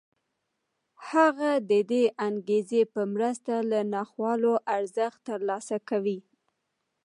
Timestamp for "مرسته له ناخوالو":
3.13-4.53